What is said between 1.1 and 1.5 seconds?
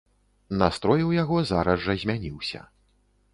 яго